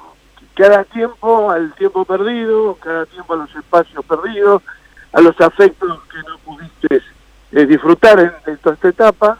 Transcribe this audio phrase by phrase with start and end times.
[0.55, 4.61] cada tiempo al tiempo perdido, cada tiempo a los espacios perdidos,
[5.13, 7.01] a los afectos que no pudiste
[7.51, 9.37] eh, disfrutar en, en toda esta etapa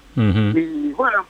[0.58, 1.26] y bueno,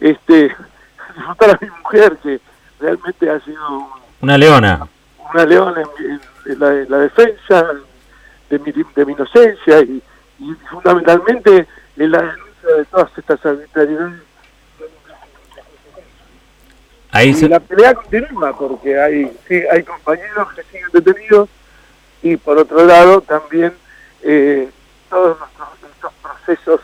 [0.00, 0.54] este
[1.16, 2.40] disfrutar a mi mujer que
[2.80, 3.86] realmente ha sido un,
[4.22, 4.86] Una leona.
[5.32, 6.20] una leona en, en-
[6.52, 7.66] en la, en la defensa
[8.48, 10.02] de mi, de mi inocencia y,
[10.38, 14.22] y fundamentalmente en la denuncia de todas estas arbitrariedades.
[17.10, 21.48] Ahí Y se- la pelea continúa porque hay, sí, hay compañeros que siguen detenidos
[22.22, 23.72] y por otro lado también
[24.22, 24.68] eh,
[25.08, 26.80] todos nuestros, estos procesos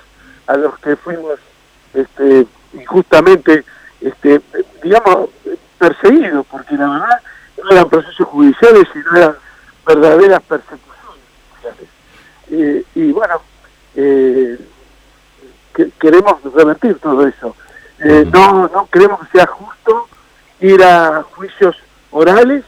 [0.47, 1.39] a los que fuimos
[1.93, 3.65] este, injustamente,
[4.01, 4.41] este,
[4.83, 5.29] digamos,
[5.79, 7.21] perseguidos, porque la verdad
[7.63, 9.37] no eran procesos judiciales, sino eran
[9.87, 10.94] verdaderas persecuciones.
[12.57, 13.41] Eh, y bueno,
[13.97, 14.59] eh,
[15.75, 17.57] que- queremos revertir todo eso.
[17.99, 20.09] Eh, no, no creemos que sea justo
[20.61, 21.77] ir a juicios
[22.11, 22.65] orales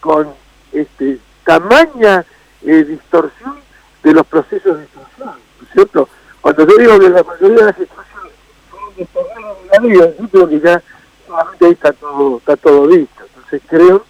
[0.00, 0.28] con
[0.72, 2.24] este tamaña
[2.62, 3.56] eh, distorsión
[4.02, 5.28] de los procesos de instrucción,
[5.60, 6.08] ¿no es cierto?
[6.40, 8.32] Cuando yo digo que la mayoría de las instrucciones
[8.70, 10.82] son un destornillo de la vida, yo creo que ya
[11.26, 13.24] solamente ahí está todo, está todo dicho.
[13.34, 14.04] Entonces creo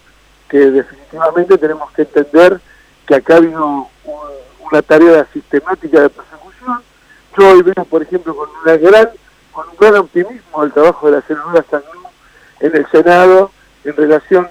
[0.49, 2.59] que definitivamente tenemos que entender
[3.05, 3.87] que acá ha habido un-
[4.71, 6.81] una tarea sistemática de persecución.
[7.37, 9.09] Yo hoy veo, por ejemplo, con una gran,
[9.51, 11.83] con un gran optimismo el trabajo de la senadora Sanú
[12.59, 13.51] en el Senado
[13.83, 14.47] en relación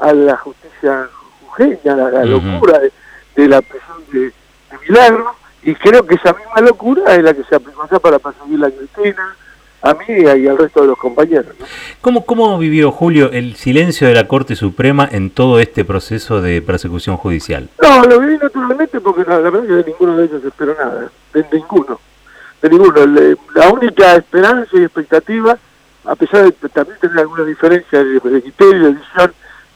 [0.00, 1.08] a la justicia
[1.46, 2.92] jujeña, la, la locura de,
[3.36, 7.44] de la prisión de, de Milagro, y creo que esa misma locura es la que
[7.44, 9.36] se aplicó acá para perseguir a Cristina,
[9.82, 11.54] a mí y al resto de los compañeros.
[11.58, 11.66] ¿no?
[12.00, 16.62] ¿Cómo, ¿Cómo vivió Julio el silencio de la Corte Suprema en todo este proceso de
[16.62, 17.68] persecución judicial?
[17.82, 21.10] No, lo viví naturalmente porque la, la verdad que de ninguno de ellos espero nada,
[21.34, 21.98] de, ninguno,
[22.62, 23.06] de ninguno.
[23.06, 25.58] Le- la única esperanza y expectativa,
[26.04, 29.32] a pesar de también tener algunas diferencias de, de criterio, de visión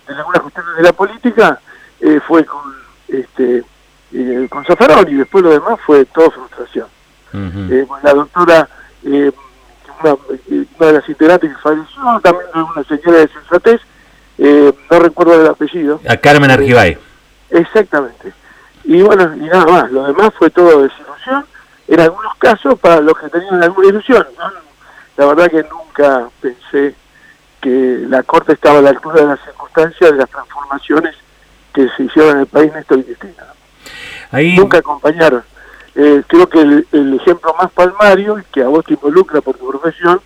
[0.09, 1.61] en algunas cuestiones de la política,
[2.01, 2.61] eh, fue con
[3.09, 3.65] este
[4.13, 6.87] eh, con Zaffaroni y después lo demás fue todo frustración.
[7.35, 8.69] Eh, la doctora,
[9.05, 9.31] eh,
[10.01, 10.13] una,
[10.51, 13.81] eh, una de las integrantes que falleció, también una señora de sensatez,
[14.39, 16.99] eh, no recuerdo el apellido, A Carmen Argibay.
[17.51, 18.33] Exactamente.
[18.85, 21.45] Y bueno, y nada más, lo demás fue todo desilusión,
[21.89, 24.27] en algunos casos para los que tenían alguna ilusión.
[24.39, 24.53] ¿no?
[25.17, 26.95] La verdad que nunca pensé
[27.61, 31.17] que la Corte estaba a la altura de las circunstancias de las transformaciones
[31.73, 33.45] que se hicieron en el país Néstor y Cristina.
[34.31, 35.43] Ahí, Nunca acompañaron.
[35.97, 39.69] Eh, creo que el, el ejemplo más palmario, que a vos te involucra por tu
[39.69, 40.21] profesión,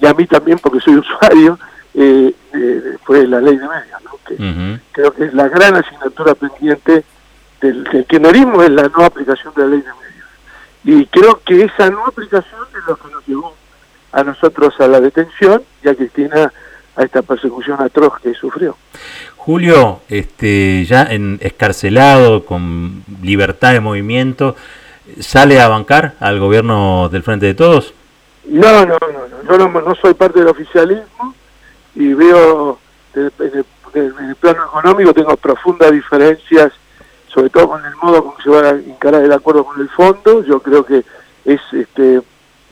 [0.00, 1.58] y a mí también porque soy usuario,
[1.94, 4.18] eh, eh, fue la ley de medios, ¿no?
[4.26, 7.04] que, creo que es la gran asignatura pendiente
[7.60, 10.26] del, del kirchnerismo es la no aplicación de la ley de medios.
[10.84, 13.54] Y creo que esa no aplicación es lo que nos llevó
[14.12, 16.52] a nosotros a la detención y a Cristina
[16.96, 18.76] a esta persecución atroz que sufrió.
[19.36, 24.56] Julio, este, ya en, escarcelado, con libertad de movimiento,
[25.20, 27.94] ¿sale a bancar al gobierno del Frente de Todos?
[28.48, 29.48] No, no, no, no.
[29.48, 31.34] yo no, no soy parte del oficialismo
[31.94, 32.78] y veo
[33.14, 33.30] en
[33.94, 36.72] el, plano económico tengo profundas diferencias,
[37.28, 40.44] sobre todo con el modo como se va a encarar el acuerdo con el fondo.
[40.44, 41.04] Yo creo que
[41.44, 42.20] es este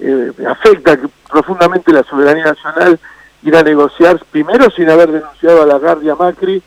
[0.00, 0.98] eh, afecta
[1.30, 2.98] profundamente la soberanía nacional
[3.42, 6.62] ir a negociar primero sin haber denunciado a la Guardia Macri,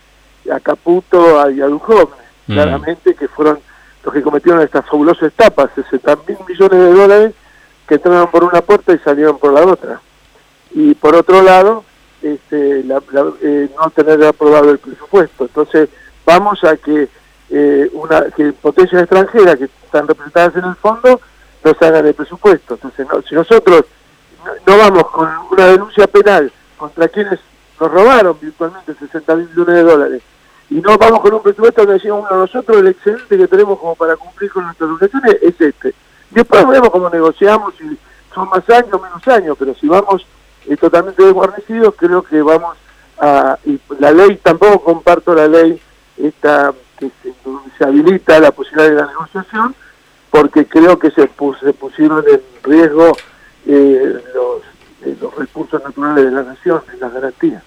[0.51, 2.53] a Caputo a, y a Duhovne, Mm.
[2.53, 3.59] claramente que fueron
[4.03, 7.33] los que cometieron estas fabulosas etapas, 60 mil millones de dólares
[7.87, 10.01] que entraron por una puerta y salieron por la otra.
[10.71, 11.83] Y por otro lado,
[12.21, 15.45] este, eh, no tener aprobado el presupuesto.
[15.45, 15.89] Entonces,
[16.25, 17.07] vamos a que,
[17.49, 21.21] eh, una, que potencias extranjeras que están representadas en el fondo
[21.63, 22.75] nos hagan el presupuesto.
[22.75, 23.85] Entonces, si nosotros
[24.65, 27.39] no, vamos con una denuncia penal contra quienes
[27.79, 30.21] nos robaron virtualmente 60 mil millones de dólares
[30.69, 33.95] y no vamos con un presupuesto donde decimos, bueno, nosotros el excedente que tenemos como
[33.95, 35.93] para cumplir con nuestras obligaciones es este.
[36.31, 37.97] Después vemos cómo negociamos, si
[38.33, 40.25] son más años menos años, pero si vamos
[40.67, 42.75] eh, totalmente desguarnecidos, creo que vamos
[43.19, 43.57] a...
[43.65, 45.81] Y la ley, tampoco comparto la ley
[46.17, 47.11] esta que
[47.77, 49.75] se, habilita la posibilidad de la negociación,
[50.31, 51.29] porque creo que se,
[51.61, 53.15] se pusieron en riesgo
[53.65, 54.61] eh, los
[55.19, 57.63] los recursos naturales de la nación, en las garantías.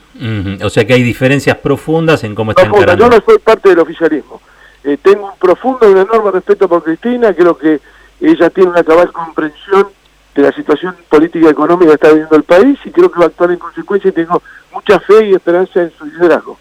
[0.63, 4.41] O sea que hay diferencias profundas en cómo están Yo no soy parte del oficialismo.
[4.83, 7.81] Eh, tengo un profundo y un enorme respeto por Cristina, creo que
[8.21, 9.89] ella tiene una cabal comprensión
[10.35, 13.27] de la situación política y económica que está viviendo el país y creo que va
[13.27, 16.59] a actuar en consecuencia y tengo mucha fe y esperanza en su liderazgo.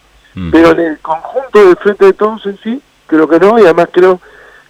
[0.52, 3.90] Pero en el conjunto del Frente de Todos en sí, creo que no, y además
[3.92, 4.22] creo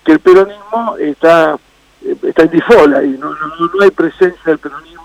[0.03, 1.59] que el peronismo está,
[2.03, 4.98] eh, está en difola y no, no, no hay presencia del peronismo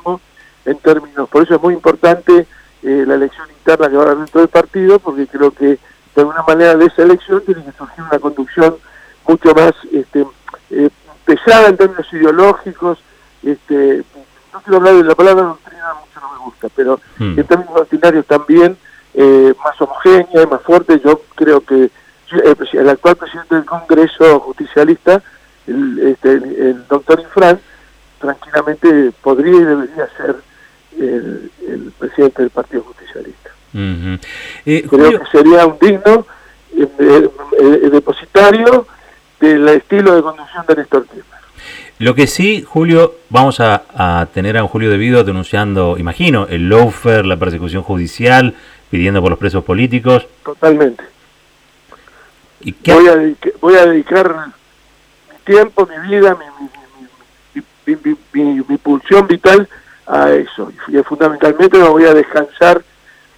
[0.64, 2.46] en términos, por eso es muy importante
[2.82, 6.20] eh, la elección interna que va a haber dentro del partido, porque creo que de
[6.20, 8.76] alguna manera de esa elección tiene que surgir una conducción
[9.26, 10.26] mucho más este,
[10.70, 10.90] eh,
[11.24, 12.98] pesada en términos ideológicos,
[13.42, 14.04] este,
[14.52, 17.38] no quiero hablar de la palabra doctrina, mucho no me gusta, pero hmm.
[17.38, 18.76] en términos doctrinarios también
[19.14, 21.90] eh, más homogénea y más fuerte, yo creo que
[22.30, 25.22] el, actual presidente del Congreso justicialista,
[25.66, 27.60] el, este, el doctor Infran,
[28.18, 30.36] tranquilamente podría y debería ser
[30.98, 33.50] el, presidente del Partido Justicialista.
[34.66, 36.26] Eh, Creo que sería un digno
[36.76, 37.28] eh,
[37.60, 38.86] eh, depositario
[39.40, 41.24] del estilo de conducción de Néstor Kirchner.
[41.98, 47.24] Lo que sí, Julio, vamos a, tener a un Julio Devido denunciando, imagino, el loafer,
[47.24, 48.54] la persecución judicial,
[48.90, 50.26] pidiendo por los presos políticos.
[50.44, 51.04] Totalmente.
[52.60, 54.34] ¿Y voy, a voy a dedicar
[55.30, 56.36] mi tiempo, mi vida,
[57.86, 57.94] mi,
[58.32, 59.68] mi, mi pulsión vital
[60.06, 60.72] a eso.
[60.88, 62.82] Y fundamentalmente me voy a descansar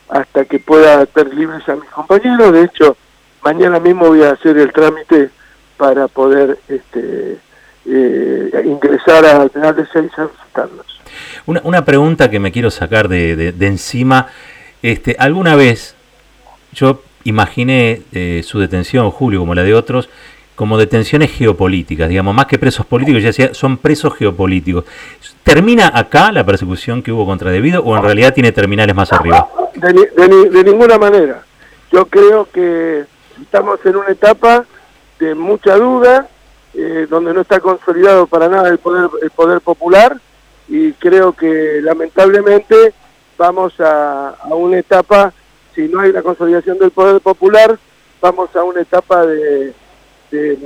[0.09, 2.53] hasta que pueda tener libres a mis compañeros.
[2.53, 2.97] De hecho,
[3.43, 5.31] mañana mismo voy a hacer el trámite
[5.77, 7.39] para poder este,
[7.87, 11.01] eh, ingresar al penal de seis a visitarlos.
[11.47, 14.29] Una, una pregunta que me quiero sacar de, de, encima.
[14.83, 15.95] Este, ¿Alguna vez
[16.73, 20.09] yo imaginé eh, su detención, Julio, como la de otros,
[20.57, 24.85] como detenciones geopolíticas, digamos, más que presos políticos, ya decía, son presos geopolíticos.
[25.45, 29.49] ¿Termina acá la persecución que hubo contra Debido o en realidad tiene terminales más arriba?
[29.75, 31.45] De, ninguna manera.
[31.93, 33.05] Yo creo que
[33.41, 34.65] estamos en una etapa
[35.21, 36.27] de mucha duda,
[36.73, 40.17] eh, donde no está consolidado para nada el poder, el poder popular
[40.69, 42.95] y creo que lamentablemente
[43.37, 45.35] vamos a, a una etapa,
[45.75, 47.79] si no hay la consolidación del poder popular,
[48.23, 49.75] vamos a una etapa de
[50.31, 50.59] de,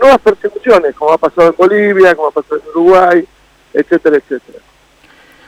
[0.00, 3.28] nuevas persecuciones, como ha pasado en Bolivia, como ha pasado en Uruguay,
[3.72, 4.58] etcétera, etcétera.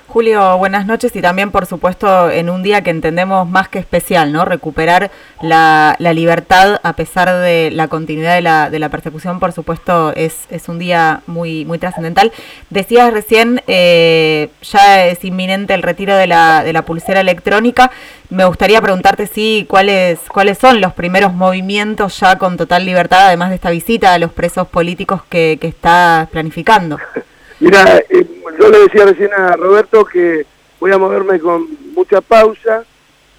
[0.07, 4.33] Julio, buenas noches y también, por supuesto, en un día que entendemos más que especial,
[4.33, 4.45] ¿no?
[4.45, 5.11] Recuperar
[5.41, 10.47] la, libertad a pesar de la continuidad de la, de la persecución, por supuesto, es,
[10.51, 12.33] es un día muy, muy trascendental.
[12.71, 17.91] Decías recién, eh, ya es inminente el retiro de la, de la pulsera electrónica.
[18.31, 23.49] Me gustaría preguntarte si cuáles, cuáles son los primeros movimientos ya con total libertad, además
[23.49, 26.99] de esta visita a los presos políticos que, que estás planificando.
[27.65, 28.27] Mira, eh,
[28.61, 30.45] yo le decía recién a Roberto que
[30.79, 32.85] voy a moverme con mucha pausa,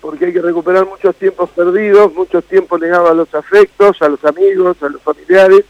[0.01, 4.25] porque hay que recuperar muchos tiempos perdidos, muchos tiempos negados a los afectos, a los
[4.25, 5.63] amigos, a los familiares,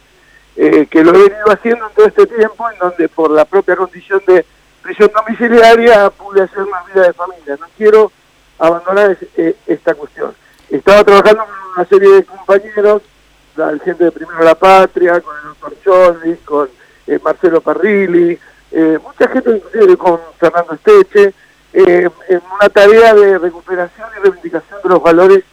[0.56, 3.76] eh, que lo he venido haciendo en todo este tiempo, en donde por la propia
[3.76, 4.46] condición de
[4.82, 7.58] prisión domiciliaria pude hacer más vida de familia.
[7.60, 8.10] No quiero
[8.58, 10.34] abandonar eh, esta cuestión.
[10.70, 13.02] Estaba trabajando con una serie de compañeros,
[13.58, 16.70] la gente de Primero la Patria, con el doctor Chollis, con
[17.08, 18.38] eh, Marcelo Parrilli,
[18.72, 21.34] eh, mucha gente inclusive con Fernando Esteche,
[21.72, 25.44] eh, en una tarea de recuperación y reivindicación de los valores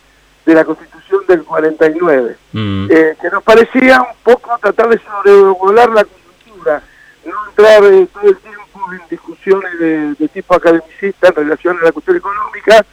[0.47, 2.89] de la Constitución del 49, mm.
[2.89, 6.83] que nos parecía un poco tratar de sobrevolar la cultura,
[7.25, 9.79] no entrar todo el tiempo en discusiones
[10.19, 12.85] de, tipo academicista en relación a la cuestión económica,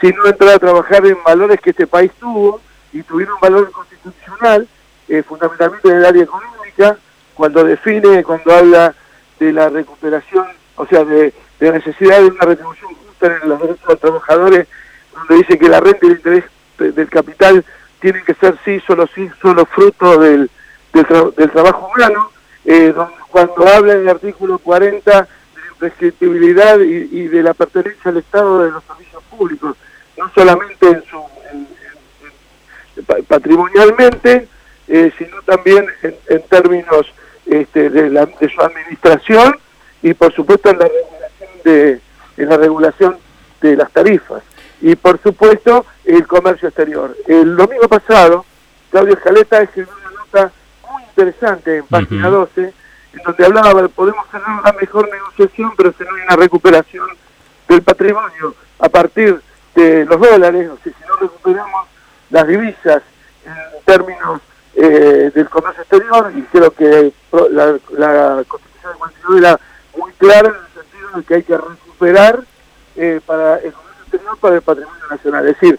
[0.00, 2.60] sino entrar a trabajar en valores que este país tuvo
[2.92, 4.66] y tuvieron un valor constitucional,
[5.26, 6.98] fundamentalmente en el área económica,
[7.40, 8.94] cuando define, cuando habla
[9.38, 13.80] de la recuperación, o sea, de, la necesidad de una retribución justa en los derechos
[13.80, 14.68] de los trabajadores,
[15.14, 16.44] donde dice que la renta y el interés
[16.76, 17.64] del capital
[17.98, 20.50] tienen que ser sí, solo sí, solo fruto del,
[20.92, 22.30] del, trabajo humano,
[22.66, 22.92] eh,
[23.30, 28.64] cuando habla en el artículo 40 de la imprescriptibilidad y, de la pertenencia al Estado
[28.64, 29.78] de los servicios públicos,
[30.18, 31.24] no solamente en su
[33.26, 34.46] patrimonialmente,
[34.92, 37.06] eh, sino también en, términos
[37.50, 39.56] este, de, la, de su administración
[40.02, 42.00] y por supuesto en la regulación de
[42.36, 43.16] en la regulación
[43.60, 44.42] de las tarifas
[44.80, 47.14] y por supuesto el comercio exterior.
[47.26, 48.46] El domingo pasado,
[48.90, 50.52] Claudio Escaleta escribió una nota
[50.90, 52.62] muy interesante en página 12,
[53.12, 57.08] en donde hablaba de podemos tener una mejor negociación, pero si no hay una recuperación
[57.68, 59.40] del patrimonio a partir
[59.74, 61.86] de los dólares, o sea, si no recuperamos
[62.30, 63.02] las divisas
[63.44, 64.40] en términos
[64.82, 67.12] eh, del comercio exterior, y creo que
[67.50, 69.60] la, la Constitución de 49 era
[69.96, 72.40] muy clara en el sentido de que hay que recuperar
[72.96, 75.48] eh, para el comercio exterior para el patrimonio nacional.
[75.48, 75.78] Es decir,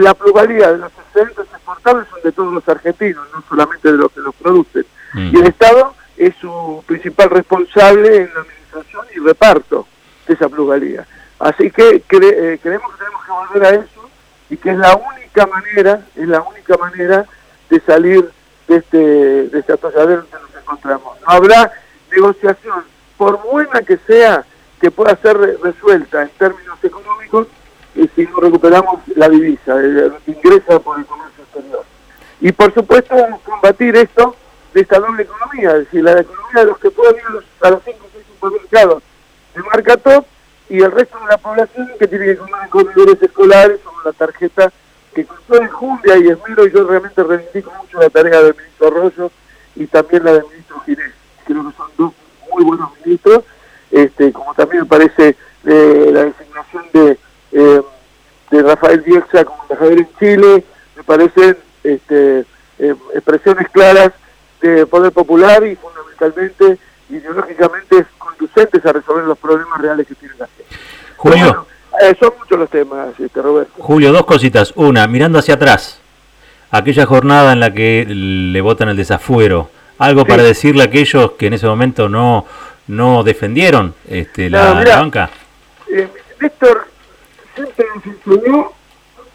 [0.00, 4.12] la pluralidad de los excedentes exportables son de todos los argentinos, no solamente de los
[4.12, 4.84] que los producen.
[5.14, 5.34] Mm.
[5.34, 9.86] Y el Estado es su principal responsable en la administración y reparto
[10.26, 11.06] de esa pluralidad.
[11.38, 14.10] Así que eh, creemos que tenemos que volver a eso
[14.48, 17.26] y que es la única manera, es la única manera
[17.70, 18.30] de salir
[18.68, 18.98] de este,
[19.48, 21.20] de este atolladero en que nos encontramos.
[21.20, 21.72] No habrá
[22.10, 22.84] negociación,
[23.16, 24.44] por buena que sea,
[24.80, 27.48] que pueda ser resuelta en términos económicos
[27.94, 31.84] y si no recuperamos la divisa, el, que ingresa por el comercio exterior.
[32.40, 34.36] Y por supuesto combatir esto
[34.74, 37.44] de esta doble economía, es decir, la economía de los que pueden ir a los,
[37.44, 39.02] a cinco o seis supermercados
[39.54, 40.26] de marca top
[40.68, 44.12] y el resto de la población que tiene que comer en comedores escolares o la
[44.12, 44.72] tarjeta
[45.16, 48.88] que con todo Julia y Esmero, y yo realmente reivindico mucho la tarea del ministro
[48.88, 49.30] Arroyo
[49.74, 51.12] y también la del ministro Ginés.
[51.46, 52.12] Creo que son dos
[52.52, 53.44] muy buenos ministros,
[53.90, 57.18] este, como también me parece eh, la designación de,
[57.52, 57.82] eh,
[58.50, 62.40] de Rafael Bielsa como embajador en Chile, me parecen este,
[62.78, 64.12] eh, expresiones claras
[64.60, 70.46] de poder popular y fundamentalmente ideológicamente conducentes a resolver los problemas reales que tiene la
[70.46, 70.76] gente.
[71.16, 71.66] Julio.
[72.20, 73.75] Son muchos los temas, este, Roberto.
[73.86, 74.72] Julio, dos cositas.
[74.74, 76.00] Una, mirando hacia atrás,
[76.72, 81.46] aquella jornada en la que le votan el desafuero, algo para decirle a aquellos que
[81.46, 82.46] en ese momento no,
[82.88, 85.30] no defendieron este, la, banca.
[85.88, 86.08] Eh,
[86.40, 86.88] Víctor
[87.54, 88.72] siempre nos influyó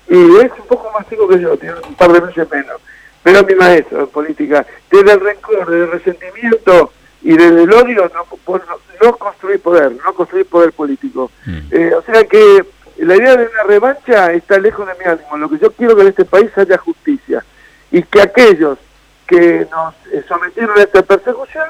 [0.10, 2.82] y es un poco más chico que yo, tiene un par de meses menos,
[3.24, 6.92] pero mi maestro en política, desde el rencor, desde el resentimiento
[7.22, 8.26] y desde el odio no,
[9.02, 11.32] no, construir poder, no construir poder político.
[11.46, 11.60] Mm.
[11.72, 12.66] Eh, o sea que
[12.98, 15.38] la idea de una revancha está lejos de mi ánimo.
[15.38, 17.44] Lo que yo quiero que en este país haya justicia
[17.92, 18.78] y que aquellos
[19.28, 19.96] que nos
[20.28, 21.70] sometieron a esta persecución,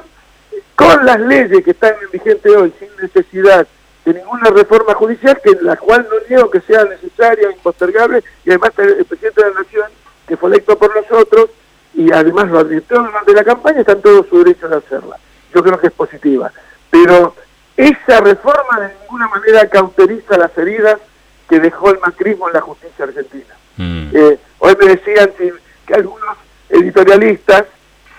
[0.74, 3.66] con las leyes que están en vigente hoy, sin necesidad
[4.04, 8.72] de ninguna reforma judicial, que la cual no niego que sea necesaria, impostergable, y además
[8.78, 9.86] el presidente de la Nación,
[10.26, 11.50] que fue electo por nosotros,
[11.94, 15.18] y además lo advirtió durante la campaña, están todos su derecho de hacerla
[15.54, 16.52] yo creo que es positiva.
[16.90, 17.34] Pero
[17.76, 20.98] esa reforma de ninguna manera cauteriza las heridas
[21.52, 23.54] que dejó el macrismo en la justicia argentina.
[23.76, 24.08] Mm.
[24.14, 26.38] Eh, hoy me decían que algunos
[26.70, 27.64] editorialistas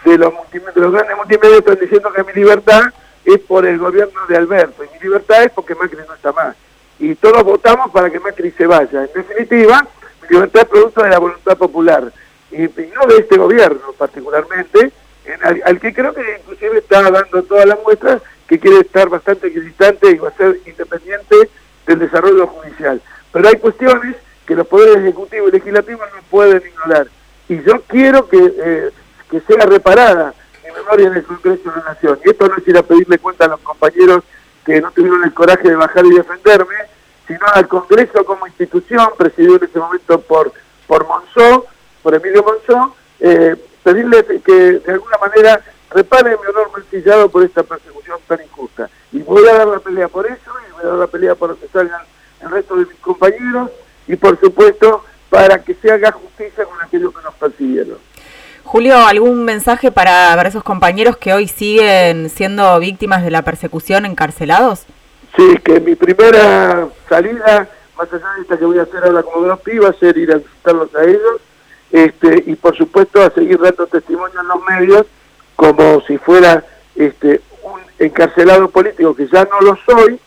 [0.06, 2.84] de los, de los grandes multimedios están diciendo que mi libertad
[3.26, 6.56] es por el gobierno de Alberto y mi libertad es porque Macri no está más.
[7.00, 9.06] Y todos votamos para que Macri se vaya.
[9.06, 9.88] En definitiva,
[10.22, 12.14] mi libertad es producto de la voluntad popular
[12.52, 14.92] y no de este gobierno particularmente,
[15.42, 20.12] al, que creo que inclusive está dando todas las muestras que quiere estar bastante equidistante
[20.12, 21.50] y va a ser independiente
[21.88, 23.02] del desarrollo judicial.
[23.34, 27.08] Pero hay cuestiones que los poderes ejecutivo y legislativo no pueden ignorar.
[27.50, 28.92] Y yo quiero que, eh,
[29.30, 32.20] que sea reparada mi memoria en el Congreso de la Nación.
[32.24, 34.24] Y esto no es ir a pedirle cuenta a los compañeros
[34.64, 36.76] que no tuvieron el coraje de bajar y defenderme,
[37.28, 40.54] sino al Congreso como institución, presidido en ese momento por,
[40.88, 41.66] por Monzó,
[42.02, 47.64] por Emilio Monzó, eh, pedirle que de alguna manera repare mi honor mancillado por esta
[47.64, 48.90] persecución tan injusta.
[49.12, 51.56] Y voy a dar la pelea por eso, y voy a dar la pelea para
[51.56, 52.02] que salgan
[52.44, 53.70] el resto de mis compañeros,
[54.08, 57.98] y por supuesto para que se haga justicia con aquellos que nos persiguieron.
[58.64, 64.86] Julio, ¿algún mensaje para, esos compañeros que hoy siguen siendo víctimas de la persecución encarcelados?
[65.36, 69.48] Sí, que mi primera salida, más allá de esta que voy a hacer ahora como
[69.48, 71.42] dos va a ser ir a visitarlos a ellos,
[71.92, 75.06] este, y por supuesto a seguir dando testimonio en los medios
[75.56, 76.64] como si fuera
[76.96, 80.20] este, un encarcelado político, que ya no lo soy,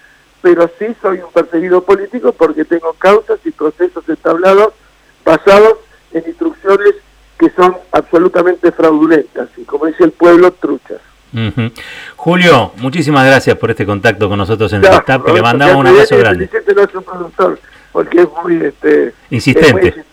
[0.46, 4.74] pero sí soy un perseguido político porque tengo causas y procesos establados
[5.24, 5.78] basados
[6.12, 6.94] en instrucciones
[7.36, 11.00] que son absolutamente fraudulentas y como dice el pueblo, truchas.
[12.14, 16.16] Julio, muchísimas gracias por este contacto con nosotros en el staff, le mandamos un abrazo
[16.16, 16.48] grande.
[17.90, 19.88] porque es muy este, insistente.
[19.88, 20.04] Es muy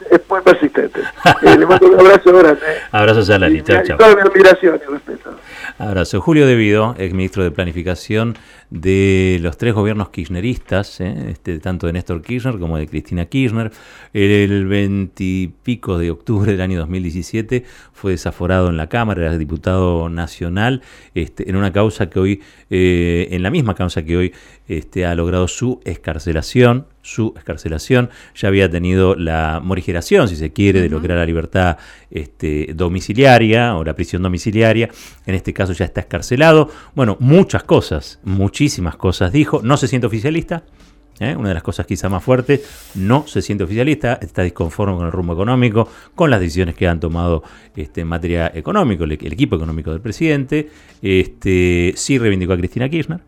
[0.44, 1.04] persistentes.
[1.42, 2.62] Eh, le mando un abrazo grande.
[2.92, 3.62] Abrazo, Salari.
[3.64, 3.98] Chao, chao.
[3.98, 5.36] Toda mi admiración y respeto.
[5.78, 6.22] Abrazo.
[6.22, 8.36] Julio Devido, ex ministro de Planificación
[8.74, 11.30] de los tres gobiernos kirchneristas, ¿eh?
[11.30, 13.72] este, tanto de Néstor Kirchner como de Cristina Kirchner.
[14.14, 20.82] El veintipico de octubre del año 2017 fue desaforado en la Cámara, era diputado nacional,
[21.14, 22.42] este, en una causa que hoy,
[22.72, 24.34] eh, en la misma causa que hoy
[24.68, 30.82] este, ha logrado su escarcelación, su escarcelación, ya había tenido la morigeración, si se quiere,
[30.82, 31.78] de lograr la libertad
[32.12, 34.90] este, domiciliaria o la prisión domiciliaria,
[35.26, 36.70] en este caso ya está escarcelado.
[36.96, 40.64] Bueno, muchas cosas, muchísimas cosas dijo, no se siente oficialista,
[41.20, 41.36] ¿eh?
[41.36, 45.12] una de las cosas quizá más fuertes, no se siente oficialista, está disconforme con el
[45.12, 47.44] rumbo económico, con las decisiones que han tomado
[47.76, 50.70] este, en materia económica, el, equipo económico del presidente,
[51.02, 53.22] este, sí reivindicó a Cristina Kirchner,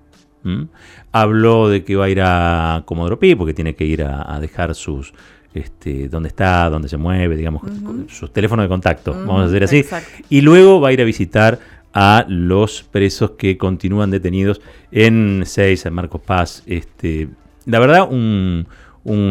[1.11, 4.75] habló de que va a ir a Comodoro Pi, porque tiene que ir a, dejar
[4.75, 5.13] sus...
[5.55, 7.63] Este, dónde está, dónde se mueve, digamos,
[8.09, 9.85] sus teléfonos de contacto, vamos a decir así.
[10.29, 11.59] Y luego va a ir a visitar
[11.93, 16.61] a los presos que continúan detenidos en Seis, en Marcos Paz.
[16.65, 17.29] Este,
[17.65, 18.67] la verdad, un,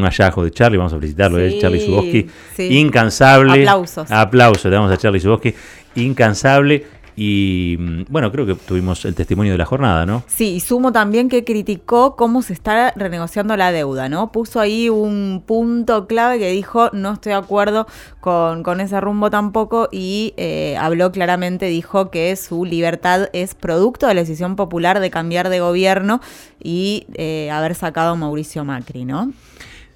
[0.03, 2.27] hallazgo de Charlie, vamos a felicitarlo, de Charlie Suboski,
[2.71, 3.61] incansable.
[3.61, 4.11] Aplausos.
[4.11, 5.55] Aplausos le damos a Charlie Suboski,
[5.95, 10.25] incansable y mm, bueno, creo que tuvimos el testimonio de la jornada, ¿no?
[10.27, 14.33] Sí, y sumo también que criticó cómo se está renegociando la deuda, ¿no?
[14.33, 17.87] Puso ahí un punto clave que dijo, no estoy de acuerdo
[18.21, 24.15] con, ese rumbo tampoco, y eh, habló claramente, dijo que su libertad es producto de
[24.15, 26.21] la decisión popular de cambiar de gobierno
[26.63, 29.33] y eh, haber sacado a Mauricio Macri, ¿no?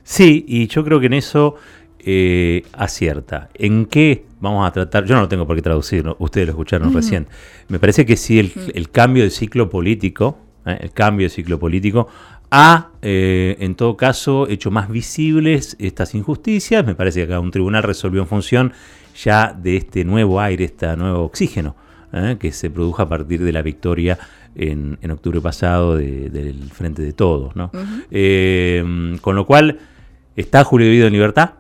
[0.05, 1.57] Sí, y yo creo que en eso
[1.99, 3.51] eh, acierta.
[3.55, 5.05] ¿En qué vamos a tratar?
[5.05, 7.27] Yo no lo tengo por qué traducirlo, ustedes lo escucharon recién.
[7.69, 12.09] Me parece que si el, cambio de ciclo político, eh, el cambio de ciclo político
[12.51, 16.85] ha, eh, en todo caso, hecho más visibles estas injusticias.
[16.85, 18.73] Me parece que acá un tribunal resolvió en función
[19.23, 21.77] ya de este nuevo aire, este nuevo oxígeno
[22.39, 24.19] que se produjo a partir de la victoria
[24.55, 27.53] en, octubre pasado del Frente de Todos.
[27.53, 29.79] con lo cual,
[30.37, 31.51] está Julio Debido en libertad,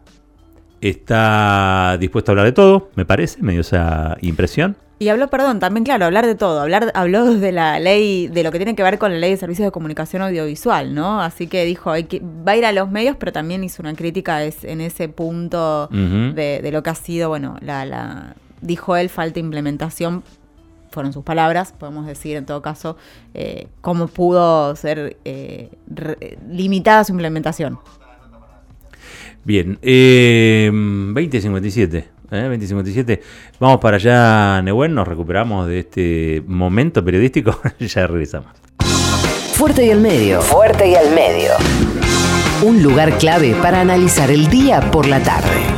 [0.80, 4.76] está dispuesto a hablar de todo, me parece, me dio esa impresión.
[5.00, 8.50] Y habló, perdón, también claro, hablar de todo, hablar, habló de la ley, de lo
[8.50, 11.20] que tiene que ver con la ley de servicios de comunicación audiovisual, ¿no?
[11.20, 13.94] Así que dijo, hay que, va a ir a los medios, pero también hizo una
[13.94, 19.38] crítica en ese punto de, lo que ha sido, bueno, la, la, dijo él, falta
[19.38, 20.24] implementación,
[20.90, 22.96] fueron sus palabras, podemos decir en todo caso,
[23.34, 25.70] eh, cómo pudo ser eh,
[26.48, 27.78] limitada su implementación.
[29.48, 31.98] Bien, eh, 2057.
[32.32, 32.42] ¿eh?
[32.42, 33.22] 2057.
[33.58, 37.58] Vamos para allá, Nehuen, nos recuperamos de este momento periodístico.
[37.80, 38.50] ya regresamos.
[39.54, 40.42] Fuerte y al medio.
[40.42, 41.52] Fuerte y al medio.
[42.62, 45.77] Un lugar clave para analizar el día por la tarde.